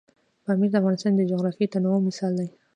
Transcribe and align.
پامیر 0.43 0.69
د 0.71 0.75
افغانستان 0.81 1.13
د 1.15 1.21
جغرافیوي 1.31 1.67
تنوع 1.73 1.97
مثال 2.07 2.31
دی. 2.39 2.47